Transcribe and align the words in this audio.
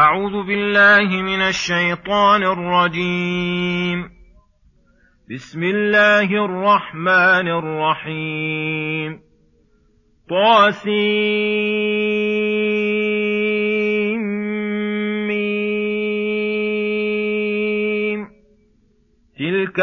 أعوذ 0.00 0.46
بالله 0.46 1.22
من 1.22 1.40
الشيطان 1.40 2.42
الرجيم. 2.42 4.08
بسم 5.34 5.62
الله 5.62 6.44
الرحمن 6.44 7.48
الرحيم. 7.48 9.20
طاسيم. 10.30 11.20
تلك 19.38 19.80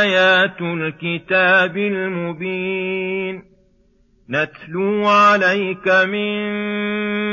آيات 0.00 0.62
الكتاب 0.62 1.76
المبين. 1.76 3.55
نتلو 4.30 5.08
عليك 5.08 5.88
من 5.88 6.60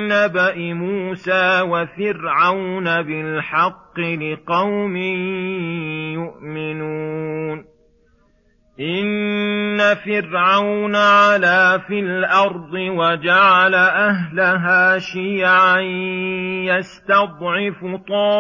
نبأ 0.08 0.74
موسى 0.74 1.62
وفرعون 1.62 3.02
بالحق 3.02 4.00
لقوم 4.00 4.96
يؤمنون. 6.14 7.66
إن 8.80 9.96
فرعون 9.96 10.96
علا 10.96 11.78
في 11.78 12.00
الأرض 12.00 12.74
وجعل 12.74 13.76
أهلها 13.76 15.00
شيعا 15.00 15.80
يستضعف 16.70 17.86
طائفة 18.08 18.38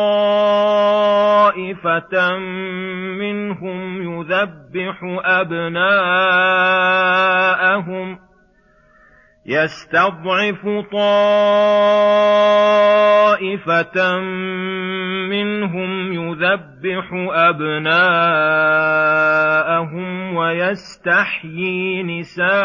منهم 3.18 4.02
يذبح 4.02 5.00
أبناءهم 5.26 5.84
ۖ 8.16 8.20
يستضعف 9.46 10.68
طائفة 10.92 11.40
منهم 15.30 16.14
يذبح 16.14 17.10
أبناءهم 17.34 17.94
ويستحيي 20.36 22.04
نساءهم 22.04 22.64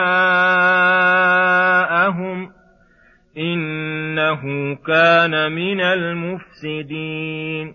إنه 3.38 4.74
كان 4.74 5.52
من 5.52 5.80
المفسدين 5.80 7.74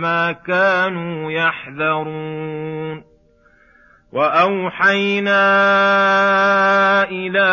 ما 0.00 0.32
كانوا 0.32 1.30
يحذرون. 1.30 3.10
وأوحينا 4.12 5.42
إلى 7.10 7.50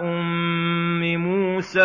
أم 0.00 1.14
موسى 1.16 1.82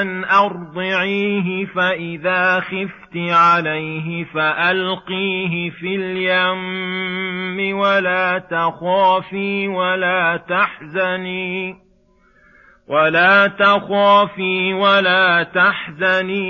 أن 0.00 0.24
أرضعيه 0.24 1.66
فإذا 1.66 2.60
خفت 2.60 3.16
عليه 3.16 4.24
فألقيه 4.24 5.70
في 5.70 5.96
اليم 5.96 7.78
ولا 7.78 8.38
تخافي 8.38 9.68
ولا 9.68 10.36
تحزني. 10.48 11.87
ولا 12.88 13.46
تخافي 13.46 14.74
ولا 14.74 15.42
تحزني 15.42 16.48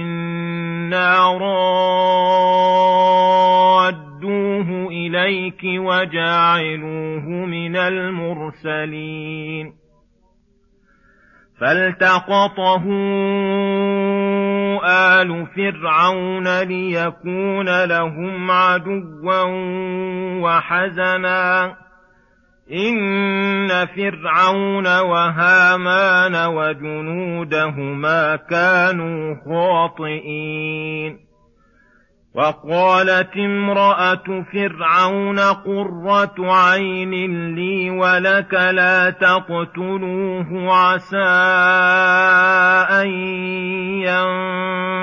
إنا 0.00 1.32
رادوه 1.32 1.68
إليك 4.90 5.60
وجاعلوه 5.64 7.28
من 7.28 7.76
المرسلين 7.76 9.74
فالتقطه 11.60 12.84
آل 14.84 15.46
فرعون 15.46 16.60
ليكون 16.62 17.84
لهم 17.84 18.50
عدوا 18.50 19.42
وحزنا 20.42 21.76
إن 22.72 23.86
فرعون 23.86 24.86
وهامان 24.86 26.36
وجنودهما 26.46 28.36
كانوا 28.36 29.34
خاطئين 29.44 31.28
وقالت 32.34 33.36
امرأة 33.36 34.44
فرعون 34.52 35.38
قرة 35.38 36.34
عين 36.38 37.54
لي 37.54 37.90
ولك 37.90 38.54
لا 38.54 39.10
تقتلوه 39.10 40.74
عسى 40.74 41.28
أن 43.02 43.08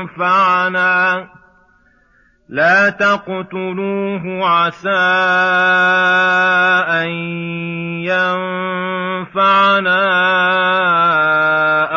ينفعنا 0.10 1.35
لا 2.50 2.90
تقتلوه 2.90 4.46
عسى 4.46 4.90
أن 7.02 7.10
ينفعنا 8.06 10.02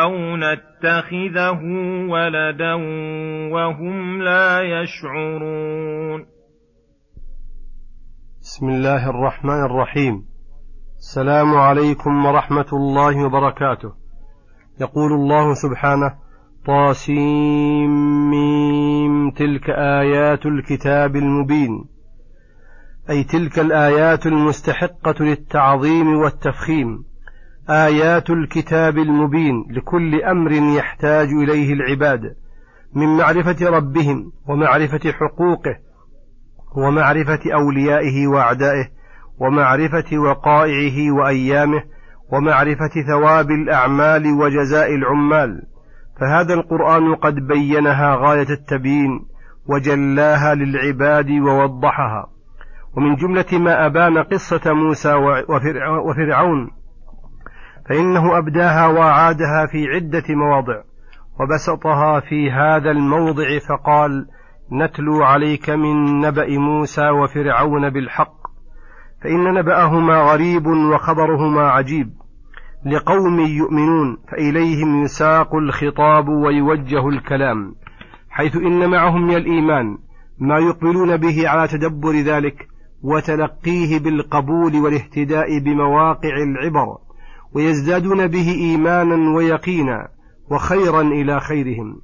أو 0.01 0.37
نتخذه 0.37 1.61
ولدا 2.09 2.73
وهم 3.53 4.21
لا 4.21 4.61
يشعرون. 4.61 6.25
بسم 8.41 8.69
الله 8.69 9.09
الرحمن 9.09 9.65
الرحيم. 9.65 10.25
السلام 10.97 11.55
عليكم 11.57 12.25
ورحمة 12.25 12.69
الله 12.73 13.25
وبركاته. 13.25 13.93
يقول 14.81 15.11
الله 15.13 15.53
سبحانه 15.53 16.28
طاسيم 16.65 18.29
تلك 19.29 19.69
آيات 19.69 20.45
الكتاب 20.45 21.15
المبين. 21.15 21.85
أي 23.09 23.23
تلك 23.23 23.59
الآيات 23.59 24.25
المستحقة 24.25 25.15
للتعظيم 25.19 26.15
والتفخيم. 26.15 27.03
آيات 27.69 28.29
الكتاب 28.29 28.97
المبين. 28.97 29.65
لكل 29.69 30.21
أمر 30.21 30.51
يحتاج 30.51 31.27
إليه 31.27 31.73
العباد. 31.73 32.35
من 32.93 33.17
معرفة 33.17 33.69
ربهم 33.69 34.31
ومعرفة 34.47 35.11
حقوقه 35.11 35.77
ومعرفة 36.77 37.39
أوليائه 37.53 38.27
وأعدائه 38.27 38.87
ومعرفة 39.39 40.17
وقائعه 40.17 41.11
وأيامه 41.11 41.83
ومعرفة 42.31 42.91
ثواب 43.07 43.51
الأعمال 43.51 44.27
وجزاء 44.27 44.95
العمال. 44.95 45.61
فهذا 46.19 46.53
القرآن 46.53 47.15
قد 47.15 47.35
بينها 47.35 48.15
غاية 48.15 48.49
التبيين 48.49 49.25
وجلاها 49.67 50.55
للعباد 50.55 51.31
ووضحها. 51.31 52.29
ومن 52.97 53.15
جملة 53.15 53.45
ما 53.53 53.85
أبان 53.85 54.17
قصة 54.17 54.73
موسى 54.73 55.13
وفرعون 56.05 56.71
فإنه 57.89 58.37
أبداها 58.37 58.87
وأعادها 58.87 59.65
في 59.71 59.87
عدة 59.87 60.23
مواضع 60.29 60.81
وبسطها 61.39 62.19
في 62.19 62.51
هذا 62.51 62.91
الموضع 62.91 63.59
فقال 63.69 64.27
نتلو 64.71 65.23
عليك 65.23 65.69
من 65.69 66.19
نبأ 66.19 66.47
موسى 66.59 67.09
وفرعون 67.09 67.89
بالحق 67.89 68.39
فإن 69.23 69.53
نبأهما 69.53 70.21
غريب 70.21 70.67
وخبرهما 70.67 71.69
عجيب. 71.69 72.13
لقوم 72.85 73.39
يؤمنون 73.39 74.17
فإليهم 74.31 75.03
يساق 75.03 75.55
الخطاب 75.55 76.29
ويوجه 76.29 77.09
الكلام 77.09 77.75
حيث 78.29 78.55
إن 78.55 78.89
معهم 78.89 79.27
من 79.27 79.35
الإيمان 79.35 79.97
ما 80.39 80.59
يقبلون 80.59 81.17
به 81.17 81.49
على 81.49 81.67
تدبر 81.67 82.15
ذلك 82.15 82.67
وتلقيه 83.03 83.99
بالقبول 83.99 84.75
والاهتداء 84.75 85.59
بمواقع 85.59 86.43
العبر 86.43 86.97
ويزدادون 87.53 88.27
به 88.27 88.51
إيمانا 88.51 89.35
ويقينا 89.35 90.07
وخيرا 90.51 91.01
إلى 91.01 91.39
خيرهم. 91.39 92.01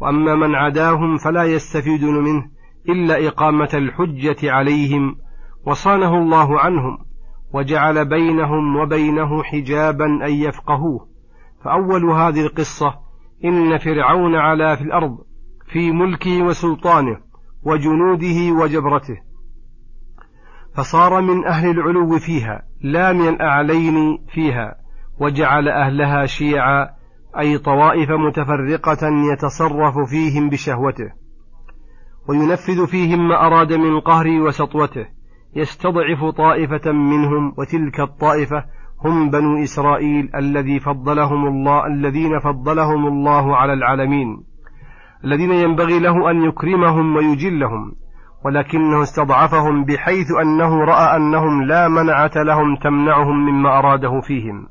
وأما 0.00 0.34
من 0.34 0.54
عداهم 0.54 1.16
فلا 1.16 1.44
يستفيدون 1.44 2.24
منه 2.24 2.44
إلا 2.88 3.28
إقامة 3.28 3.68
الحجة 3.74 4.52
عليهم 4.52 5.16
وصانه 5.66 6.18
الله 6.18 6.60
عنهم. 6.60 6.98
وجعل 7.54 8.08
بينهم 8.08 8.76
وبينه 8.76 9.42
حجابا 9.42 10.04
أن 10.04 10.32
يفقهوه. 10.32 11.08
فأول 11.64 12.04
هذه 12.04 12.40
القصة 12.46 12.94
إن 13.44 13.78
فرعون 13.78 14.34
علا 14.34 14.76
في 14.76 14.82
الأرض 14.82 15.18
في 15.72 15.92
ملكه 15.92 16.42
وسلطانه 16.42 17.16
وجنوده 17.62 18.62
وجبرته. 18.62 19.16
فصار 20.76 21.20
من 21.20 21.46
أهل 21.46 21.70
العلو 21.70 22.18
فيها 22.18 22.62
لا 22.80 23.12
من 23.12 23.28
الأعلين 23.28 24.18
فيها 24.28 24.76
وجعل 25.20 25.68
أهلها 25.68 26.26
شيعا 26.26 26.88
أي 27.38 27.58
طوائف 27.58 28.10
متفرقة 28.10 29.08
يتصرف 29.32 29.98
فيهم 30.10 30.50
بشهوته. 30.50 31.12
وينفذ 32.28 32.86
فيهم 32.86 33.28
ما 33.28 33.46
أراد 33.46 33.72
من 33.72 34.00
قهره 34.00 34.40
وسطوته. 34.40 35.06
يستضعف 35.56 36.24
طائفة 36.36 36.92
منهم 36.92 37.54
وتلك 37.58 38.00
الطائفة 38.00 38.64
هم 39.04 39.30
بنو 39.30 39.62
إسرائيل 39.62 40.30
الذي 40.34 40.80
فضلهم 40.80 41.46
الله 41.46 41.86
الذين 41.86 42.38
فضلهم 42.38 43.06
الله 43.06 43.56
على 43.56 43.72
العالمين 43.72 44.44
الذين 45.24 45.50
ينبغي 45.52 45.98
له 45.98 46.30
أن 46.30 46.42
يكرمهم 46.42 47.16
ويجلهم 47.16 47.92
ولكنه 48.44 49.02
استضعفهم 49.02 49.84
بحيث 49.84 50.26
أنه 50.42 50.84
رأى 50.84 51.16
أنهم 51.16 51.62
لا 51.62 51.88
منعة 51.88 52.30
لهم 52.36 52.76
تمنعهم 52.76 53.46
مما 53.46 53.78
أراده 53.78 54.20
فيهم 54.20 54.66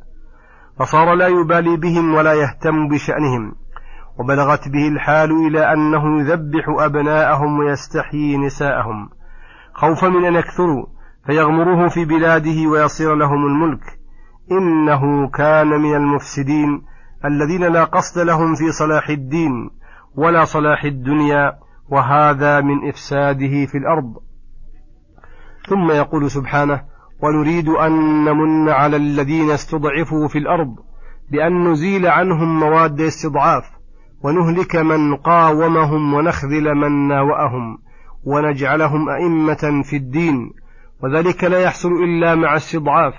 فصار 0.80 1.14
لا 1.14 1.28
يبالي 1.28 1.78
بهم 1.78 2.14
ولا 2.14 2.34
يهتم 2.34 2.88
بشأنهم 2.88 3.56
وبلغت 4.20 4.70
به 4.70 4.88
الحال 4.88 5.32
إلى 5.48 5.74
أنه 5.74 6.20
يذبح 6.20 6.66
أبناءهم 6.80 7.60
ويستحيي 7.60 8.38
نساءهم. 8.38 9.10
خوفا 9.74 10.08
من 10.08 10.26
أن 10.26 10.36
يكثروا 10.36 10.86
فيغمروه 11.26 11.88
في 11.88 12.06
بلاده 12.06 12.70
ويصير 12.70 13.16
لهم 13.16 13.46
الملك. 13.46 13.84
إنه 14.52 15.30
كان 15.30 15.68
من 15.68 15.96
المفسدين 15.96 16.82
الذين 17.26 17.64
لا 17.64 17.84
قصد 17.84 18.20
لهم 18.20 18.56
في 18.56 18.72
صلاح 18.72 19.10
الدين 19.10 19.70
ولا 20.16 20.46
صلاح 20.46 20.84
الدنيا 20.84 21.54
وهذا 21.90 22.62
من 22.62 22.90
إفساده 22.90 23.66
في 23.66 23.78
الأرض. 23.78 24.14
ثم 25.70 25.92
يقول 25.92 26.32
سبحانه 26.32 26.82
ونريد 27.24 27.70
أن 27.70 27.92
نمن 28.26 28.70
على 28.70 28.96
الذين 28.96 29.52
استضعفوا 29.52 30.28
في 30.28 30.38
الأرض 30.38 30.76
بأن 31.32 31.72
نزيل 31.72 32.08
عنهم 32.08 32.60
مواد 32.60 33.02
استضعاف 33.02 33.64
ونهلك 34.24 34.76
من 34.76 35.16
قاومهم 35.16 36.14
ونخذل 36.14 36.76
من 36.76 37.08
ناوأهم. 37.08 37.78
ونجعلهم 38.24 39.10
أئمة 39.10 39.84
في 39.84 39.96
الدين 39.96 40.52
وذلك 41.04 41.44
لا 41.44 41.60
يحصل 41.60 41.90
إلا 41.92 42.36
مع 42.36 42.56
استضعاف 42.56 43.14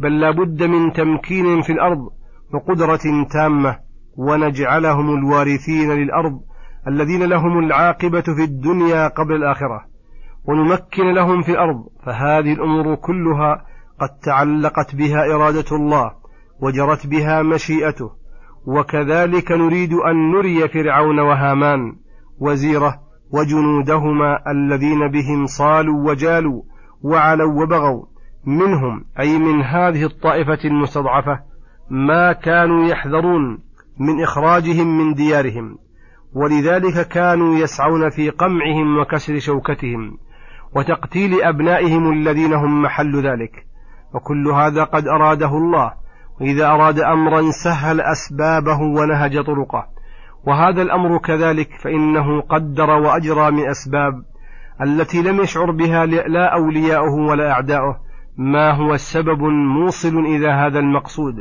بل 0.00 0.20
لا 0.20 0.30
بد 0.30 0.62
من 0.62 0.92
تمكين 0.92 1.62
في 1.62 1.72
الأرض 1.72 2.08
وقدرة 2.54 3.26
تامة 3.30 3.78
ونجعلهم 4.16 5.18
الوارثين 5.18 5.90
للأرض 5.90 6.40
الذين 6.88 7.22
لهم 7.22 7.58
العاقبة 7.58 8.20
في 8.20 8.44
الدنيا 8.44 9.08
قبل 9.08 9.34
الآخرة 9.34 9.84
ونمكن 10.44 11.14
لهم 11.14 11.42
في 11.42 11.52
الأرض 11.52 11.84
فهذه 12.06 12.52
الأمور 12.52 12.94
كلها 12.94 13.64
قد 14.00 14.08
تعلقت 14.22 14.94
بها 14.94 15.34
إرادة 15.34 15.76
الله 15.76 16.12
وجرت 16.60 17.06
بها 17.06 17.42
مشيئته 17.42 18.10
وكذلك 18.66 19.52
نريد 19.52 19.92
أن 19.92 20.30
نري 20.30 20.68
فرعون 20.68 21.18
وهامان 21.18 21.96
وزيره 22.38 23.09
وجنودهما 23.32 24.38
الذين 24.50 25.08
بهم 25.08 25.46
صالوا 25.46 26.10
وجالوا 26.10 26.62
وعلوا 27.02 27.62
وبغوا. 27.62 28.04
منهم 28.46 29.04
أي 29.20 29.38
من 29.38 29.62
هذه 29.62 30.04
الطائفة 30.04 30.58
المستضعفة 30.64 31.40
ما 31.90 32.32
كانوا 32.32 32.84
يحذرون 32.84 33.58
من 33.98 34.22
إخراجهم 34.22 34.98
من 34.98 35.14
ديارهم 35.14 35.78
ولذلك 36.34 37.08
كانوا 37.08 37.54
يسعون 37.54 38.10
في 38.10 38.30
قمعهم 38.30 38.98
وكسر 38.98 39.38
شوكتهم 39.38 40.18
وتقتيل 40.76 41.42
أبنائهم 41.42 42.12
الذين 42.12 42.52
هم 42.52 42.82
محل 42.82 43.16
ذلك. 43.16 43.66
وكل 44.14 44.48
هذا 44.48 44.84
قد 44.84 45.06
أراده 45.06 45.56
الله 45.56 45.92
وإذا 46.40 46.66
أراد 46.66 47.00
أمرا 47.00 47.50
سهل 47.50 48.00
أسبابه 48.00 48.80
ونهج 48.80 49.44
طرقه. 49.44 49.86
وهذا 50.46 50.82
الأمر 50.82 51.18
كذلك 51.18 51.68
فإنه 51.82 52.40
قدر 52.40 52.90
وأجرى 52.90 53.50
من 53.50 53.68
أسباب 53.68 54.24
التي 54.82 55.22
لم 55.22 55.40
يشعر 55.40 55.70
بها 55.70 56.06
لا 56.06 56.54
أولياؤه 56.54 57.14
ولا 57.14 57.52
أعداؤه. 57.52 58.00
ما 58.36 58.70
هو 58.70 58.94
السبب 58.94 59.42
موصل 59.42 60.18
إلى 60.18 60.48
هذا 60.48 60.78
المقصود؟ 60.78 61.34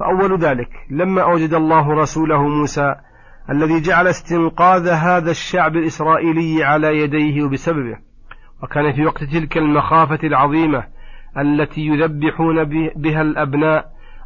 فأول 0.00 0.38
ذلك 0.38 0.68
لما 0.90 1.22
أوجد 1.22 1.54
الله 1.54 1.94
رسوله 1.94 2.48
موسى 2.48 2.94
الذي 3.50 3.80
جعل 3.80 4.06
استنقاذ 4.06 4.88
هذا 4.88 5.30
الشعب 5.30 5.76
الإسرائيلي 5.76 6.64
على 6.64 6.98
يديه 6.98 7.42
وبسببه 7.42 7.98
وكان 8.62 8.92
في 8.92 9.06
وقت 9.06 9.24
تلك 9.24 9.58
المخافة 9.58 10.18
العظيمة 10.24 10.84
التي 11.38 11.80
يذبحون 11.80 12.64
بها 12.96 13.22
الأبناء 13.22 13.84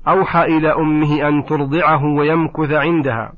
أوحى 0.09 0.43
إلى 0.43 0.73
أمه 0.73 1.29
أن 1.29 1.45
ترضعه 1.45 2.05
ويمكث 2.05 2.73
عندها. 2.73 3.33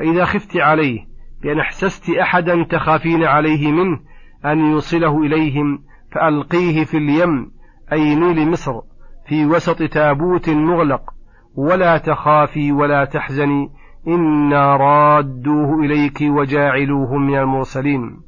فإذا 0.00 0.24
خفت 0.24 0.56
عليه 0.56 1.06
بأن 1.42 1.60
أحسست 1.60 2.10
أحدا 2.10 2.64
تخافين 2.70 3.24
عليه 3.24 3.72
منه 3.72 4.00
أن 4.44 4.58
يوصله 4.58 5.18
إليهم 5.18 5.78
فألقيه 6.12 6.84
في 6.84 6.96
اليم 6.96 7.50
أي 7.92 8.14
نيل 8.14 8.50
مصر 8.50 8.72
في 9.28 9.46
وسط 9.46 9.82
تابوت 9.82 10.48
مغلق 10.48 11.02
ولا 11.54 11.98
تخافي 11.98 12.72
ولا 12.72 13.04
تحزني 13.04 13.70
إنا 14.08 14.76
رادوه 14.76 15.80
إليك 15.84 16.18
وجاعلوه 16.22 17.16
من 17.16 17.38
المرسلين. 17.38 18.20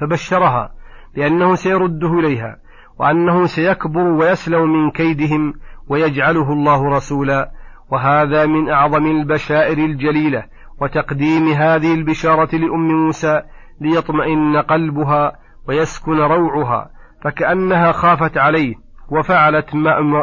فبشرها 0.00 0.72
بأنه 1.16 1.54
سيرده 1.54 2.18
إليها 2.18 2.56
وأنه 2.98 3.46
سيكبر 3.46 4.00
ويسلم 4.00 4.72
من 4.72 4.90
كيدهم 4.90 5.54
ويجعله 5.88 6.52
الله 6.52 6.88
رسولا 6.88 7.50
وهذا 7.90 8.46
من 8.46 8.68
أعظم 8.68 9.06
البشائر 9.06 9.78
الجليلة 9.78 10.44
وتقديم 10.82 11.48
هذه 11.48 11.94
البشارة 11.94 12.56
لأم 12.56 12.88
موسى 12.88 13.42
ليطمئن 13.80 14.56
قلبها 14.56 15.32
ويسكن 15.68 16.18
روعها 16.18 16.90
فكأنها 17.24 17.92
خافت 17.92 18.38
عليه 18.38 18.74
وفعلت 19.10 19.74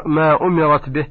ما, 0.05 0.41
أمرت 0.41 0.89
به 0.89 1.07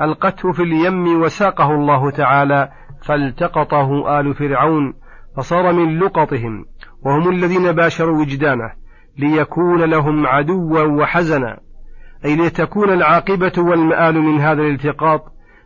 ألقته 0.00 0.52
في 0.52 0.62
اليم 0.62 1.22
وساقه 1.22 1.70
الله 1.70 2.10
تعالى 2.10 2.68
فالتقطه 3.06 4.20
آل 4.20 4.34
فرعون 4.34 4.94
فصار 5.36 5.72
من 5.72 5.98
لقطهم 5.98 6.64
وهم 7.04 7.30
الذين 7.30 7.72
باشروا 7.72 8.20
وجدانه 8.20 8.72
ليكون 9.18 9.84
لهم 9.84 10.26
عدوا 10.26 10.82
وحزنا 10.82 11.58
أي 12.24 12.36
لتكون 12.36 12.90
العاقبة 12.90 13.52
والمآل 13.58 14.20
من 14.20 14.40
هذا 14.40 14.62
الالتقاط 14.62 15.24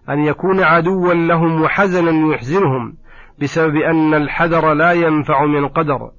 أن 0.08 0.24
يكون 0.24 0.62
عدوا 0.62 1.14
لهم 1.14 1.62
وحزنا 1.62 2.34
يحزنهم 2.34 2.96
بسبب 3.42 3.76
أن 3.76 4.14
الحذر 4.14 4.74
لا 4.74 4.92
ينفع 4.92 5.44
من 5.44 5.58
القدر 5.58 6.10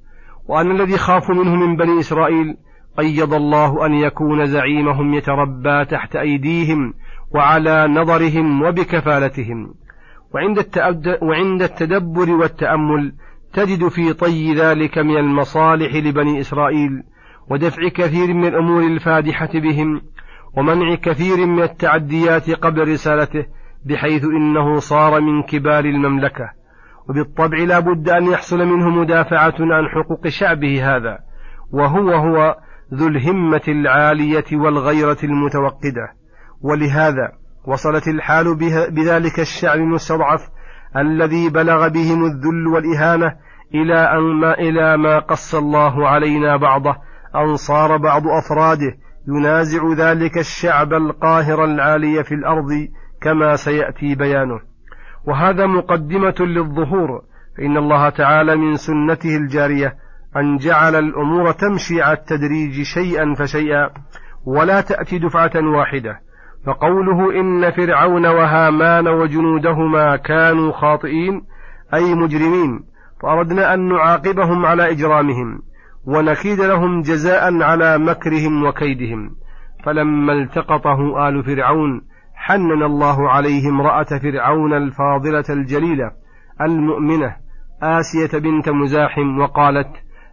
وأن 0.48 0.72
الذي 0.72 0.98
خافوا 0.98 1.36
منه 1.36 1.56
من 1.56 1.76
بني 1.76 2.00
إسرائيل 2.00 2.58
قيض 2.98 3.34
الله 3.34 3.86
أن 3.86 3.94
يكون 3.94 4.46
زعيمهم 4.46 5.14
يتربى 5.14 5.86
تحت 5.86 6.16
أيديهم 6.16 6.94
وعلى 7.32 7.88
نظرهم 7.88 8.62
وبكفالتهم. 8.62 9.74
وعند, 10.34 10.66
وعند 11.22 11.62
التدبر 11.62 12.32
والتأمل 12.32 13.14
تجد 13.54 13.88
في 13.88 14.14
طي 14.14 14.54
ذلك 14.54 14.98
من 14.98 15.18
المصالح 15.18 15.96
لبني 15.96 16.40
إسرائيل 16.40 17.04
ودفع 17.50 17.88
كثير 17.88 18.34
من 18.34 18.46
الأمور 18.46 18.84
الفادحة 18.84 19.50
بهم 19.54 20.02
ومنع 20.58 20.96
كثير 20.96 21.46
من 21.46 21.64
التعديات 21.64 22.50
قبل 22.50 22.88
رسالته 22.88 23.46
بحيث 23.86 24.24
إنه 24.24 24.80
صار 24.80 25.22
من 25.22 25.44
كبار 25.44 25.86
المملكة. 25.86 26.57
وبالطبع 27.10 27.58
لا 27.58 27.80
بد 27.80 28.10
أن 28.10 28.24
يحصل 28.24 28.58
منه 28.58 28.90
مدافعة 28.90 29.56
عن 29.60 29.88
حقوق 29.88 30.28
شعبه 30.28 30.96
هذا 30.96 31.20
وهو 31.72 32.12
هو 32.12 32.56
ذو 32.94 33.08
الهمة 33.08 33.62
العالية 33.68 34.46
والغيرة 34.54 35.18
المتوقدة. 35.24 36.14
ولهذا 36.62 37.32
وصلت 37.66 38.08
الحال 38.08 38.56
بذلك 38.92 39.40
الشعب 39.40 39.78
المستضعف 39.78 40.50
الذي 40.98 41.50
بلغ 41.50 41.88
بهم 41.88 42.26
الذل 42.26 42.68
والإهانة 42.68 43.36
إلى 43.76 44.00
أن 44.00 44.40
ما 44.40 44.54
إلى 44.54 44.98
ما 44.98 45.20
قص 45.20 45.56
الله 45.56 46.08
علينا 46.08 46.58
بعضه 46.58 46.96
أن 47.36 47.56
صار 47.56 47.98
بعض 47.98 48.24
أفراده 48.28 48.98
ينازع 49.28 49.94
ذلك 49.98 50.38
الشعب 50.38 50.94
القاهر 50.94 51.66
العالي 51.66 52.24
في 52.24 52.36
الأرض 52.36 52.88
كما 53.22 53.56
سيأتي 53.56 54.16
بيانه. 54.16 54.60
وهذا 55.26 55.66
مقدمة 55.66 56.36
للظهور 56.40 57.22
فإن 57.58 57.78
الله 57.78 58.10
تعالى 58.10 58.56
من 58.56 58.76
سنته 58.76 59.38
الجارية 59.38 59.96
أن 60.38 60.58
جعل 60.58 60.96
الأمور 60.96 61.52
تمشي 61.52 62.02
على 62.02 62.18
التدريج 62.18 62.82
شيئا 62.82 63.34
فشيئا 63.34 63.90
ولا 64.46 64.82
تأتي 64.82 65.20
دفعة 65.20 65.52
واحدة. 65.56 66.20
فقوله 66.66 67.40
إن 67.40 67.72
فرعون 67.72 68.26
وهامان 68.26 69.08
وجنودهما 69.08 70.16
كانوا 70.16 70.72
خاطئين 70.72 71.42
أي 71.94 72.16
مجرمين 72.16 72.84
فأردنا 73.22 73.74
أن 73.74 73.90
نعاقبهم 73.90 74.66
على 74.66 74.92
إجرامهم 74.92 75.60
ونكيد 76.06 76.60
لهم 76.60 77.02
جزاء 77.02 77.62
على 77.62 77.98
مكرهم 77.98 78.64
وكيدهم. 78.64 79.36
فلما 79.86 80.34
التقطه 80.34 81.30
آل 81.30 81.44
فرعون 81.44 82.02
حنن 82.38 82.84
الله 82.84 83.29
عليه 83.29 83.70
امرأة 83.70 84.03
فرعون 84.03 84.74
الفاضلة 84.74 85.44
الجليلة 85.50 86.12
المؤمنة 86.62 87.36
آسية 87.84 88.39
بنت 88.39 88.70
مزاحم 88.70 89.39
وقالت 89.39 89.88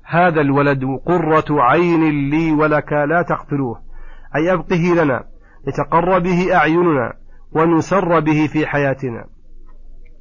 هذا 0.04 0.40
الولد 0.40 0.84
قرة 1.06 1.62
عين 1.62 2.30
لي 2.30 2.52
ولك 2.52 2.92
لا 2.92 3.22
تقتلوه. 3.22 3.80
أي 4.36 4.52
أبقه 4.52 5.04
لنا 5.04 5.24
لتقر 5.66 6.18
به 6.18 6.56
أعيننا 6.56 7.12
ونسر 7.52 8.20
به 8.20 8.46
في 8.52 8.66
حياتنا. 8.66 9.24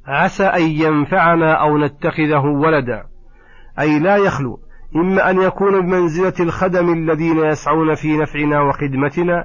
عسى 0.06 0.44
أن 0.44 0.62
ينفعنا 0.62 1.52
أو 1.52 1.78
نتخذه 1.78 2.44
ولدا. 2.44 3.04
أي 3.80 3.98
لا 3.98 4.16
يخلو 4.16 4.58
إما 4.96 5.30
أن 5.30 5.40
يكون 5.40 5.80
بمنزلة 5.80 6.34
الخدم 6.40 6.92
الذين 6.92 7.38
يسعون 7.38 7.94
في 7.94 8.16
نفعنا 8.16 8.60
وخدمتنا 8.60 9.44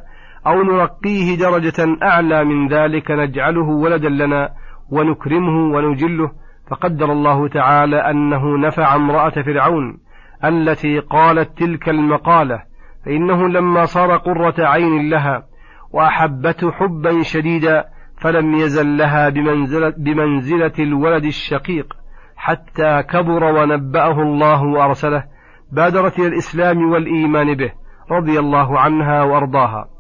أو 0.49 0.63
نرقيه 0.63 1.37
درجة 1.37 1.97
أعلى 2.03 2.43
من 2.43 2.67
ذلك 2.67 3.11
نجعله 3.11 3.67
ولدا 3.69 4.09
لنا 4.09 4.49
ونكرمه 4.91 5.75
ونجله 5.75 6.31
فقدر 6.69 7.11
الله 7.11 7.47
تعالى 7.47 7.97
أنه 7.97 8.57
نفع 8.57 8.95
امرأة 8.95 9.29
فرعون 9.29 9.97
التي 10.45 10.99
قالت 10.99 11.57
تلك 11.57 11.89
المقالة 11.89 12.63
فإنه 13.05 13.47
لما 13.47 13.85
صار 13.85 14.17
قرة 14.17 14.55
عين 14.59 15.09
لها 15.09 15.43
وأحبته 15.91 16.71
حبا 16.71 17.21
شديدا 17.21 17.85
فلم 18.21 18.53
يزل 18.55 18.97
لها 18.97 19.29
بمنزلة, 19.29 19.93
بمنزلة 19.97 20.73
الولد 20.79 21.25
الشقيق 21.25 21.93
حتى 22.35 23.03
كبر 23.03 23.43
ونبأه 23.43 24.21
الله 24.21 24.63
وأرسله 24.63 25.23
بادرت 25.71 26.19
إلى 26.19 26.27
الإسلام 26.27 26.91
والإيمان 26.91 27.55
به 27.55 27.71
رضي 28.11 28.39
الله 28.39 28.79
عنها 28.79 29.23
وأرضاها. 29.23 29.98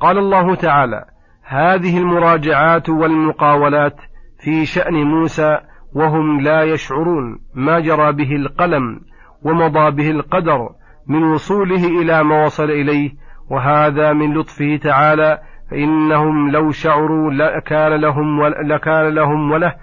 قال 0.00 0.18
الله 0.18 0.54
تعالى 0.54 1.04
هذه 1.42 1.98
المراجعات 1.98 2.88
والمقاولات 2.88 3.96
في 4.44 4.66
شأن 4.66 4.94
موسى 4.94 5.58
وهم 5.94 6.40
لا 6.40 6.62
يشعرون 6.62 7.38
ما 7.54 7.80
جرى 7.80 8.12
به 8.12 8.36
القلم 8.36 9.00
ومضى 9.42 9.90
به 9.90 10.10
القدر 10.10 10.68
من 11.08 11.22
وصوله 11.22 11.86
إلى 11.86 12.24
ما 12.24 12.44
وصل 12.44 12.70
إليه 12.70 13.10
وهذا 13.50 14.12
من 14.12 14.34
لطفه 14.34 14.76
تعالى 14.76 15.38
فإنهم 15.70 16.50
لو 16.50 16.70
شعروا 16.70 17.30
لكان 17.32 17.92
لهم 18.00 18.46
لكان 18.46 19.14
لهم 19.14 19.52
وله 19.52 19.74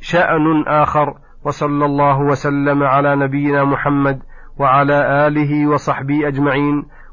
شأن 0.00 0.64
آخر 0.66 1.14
وصلى 1.44 1.84
الله 1.84 2.20
وسلم 2.20 2.82
على 2.82 3.16
نبينا 3.16 3.64
محمد 3.64 4.22
وعلى 4.58 5.26
آله 5.26 5.66
وصحبه 5.66 6.28
أجمعين. 6.28 6.84